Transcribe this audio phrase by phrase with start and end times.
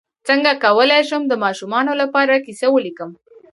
[0.27, 3.11] څنګه کولی شم د ماشومانو لپاره کیسه ولیکم